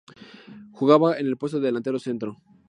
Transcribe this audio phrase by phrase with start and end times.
[0.71, 2.41] Jugaba en el puesto de delantero centro.